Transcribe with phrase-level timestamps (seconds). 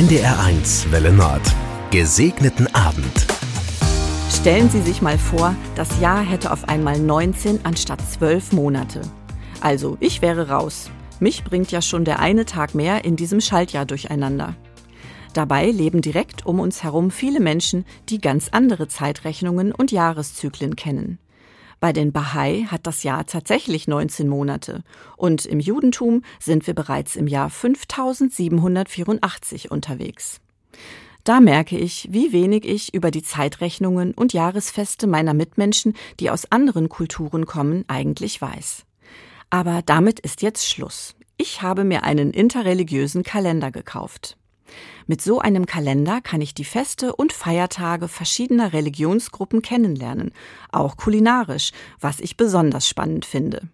[0.00, 1.42] NDR1 Welle Nord.
[1.90, 3.26] Gesegneten Abend.
[4.30, 9.02] Stellen Sie sich mal vor, das Jahr hätte auf einmal 19 anstatt 12 Monate.
[9.60, 10.90] Also, ich wäre raus.
[11.18, 14.56] Mich bringt ja schon der eine Tag mehr in diesem Schaltjahr durcheinander.
[15.34, 21.18] Dabei leben direkt um uns herum viele Menschen, die ganz andere Zeitrechnungen und Jahreszyklen kennen.
[21.80, 24.84] Bei den Bahai hat das Jahr tatsächlich 19 Monate
[25.16, 30.42] und im Judentum sind wir bereits im Jahr 5784 unterwegs.
[31.24, 36.50] Da merke ich, wie wenig ich über die Zeitrechnungen und Jahresfeste meiner Mitmenschen, die aus
[36.50, 38.84] anderen Kulturen kommen, eigentlich weiß.
[39.50, 41.14] Aber damit ist jetzt Schluss.
[41.36, 44.36] Ich habe mir einen interreligiösen Kalender gekauft.
[45.06, 50.32] Mit so einem Kalender kann ich die Feste und Feiertage verschiedener Religionsgruppen kennenlernen,
[50.70, 53.68] auch kulinarisch, was ich besonders spannend finde.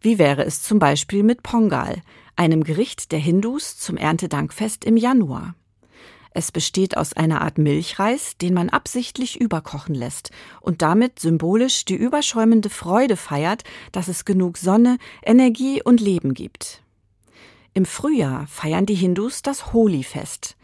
[0.00, 2.00] Wie wäre es zum Beispiel mit Pongal,
[2.36, 5.54] einem Gericht der Hindus zum Erntedankfest im Januar?
[6.32, 10.30] Es besteht aus einer Art Milchreis, den man absichtlich überkochen lässt
[10.60, 16.82] und damit symbolisch die überschäumende Freude feiert, dass es genug Sonne, Energie und Leben gibt.
[17.72, 20.56] Im Frühjahr feiern die Hindus das Holi-Fest.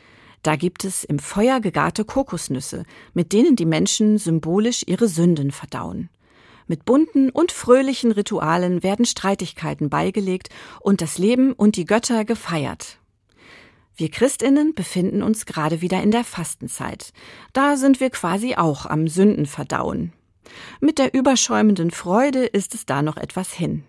[0.43, 6.09] Da gibt es im Feuer gegarte Kokosnüsse, mit denen die Menschen symbolisch ihre Sünden verdauen.
[6.67, 10.49] Mit bunten und fröhlichen Ritualen werden Streitigkeiten beigelegt
[10.81, 12.99] und das Leben und die Götter gefeiert.
[13.95, 17.13] Wir Christinnen befinden uns gerade wieder in der Fastenzeit.
[17.53, 20.13] Da sind wir quasi auch am Sünden verdauen.
[20.81, 23.85] Mit der überschäumenden Freude ist es da noch etwas hin.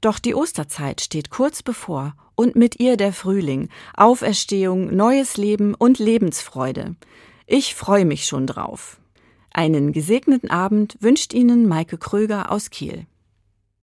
[0.00, 5.98] Doch die Osterzeit steht kurz bevor und mit ihr der Frühling, Auferstehung, neues Leben und
[5.98, 6.94] Lebensfreude.
[7.46, 9.00] Ich freue mich schon drauf.
[9.52, 13.06] Einen gesegneten Abend wünscht Ihnen Maike Kröger aus Kiel.